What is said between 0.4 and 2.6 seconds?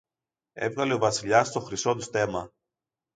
Έβγαλε ο Βασιλιάς το χρυσό του στέμμα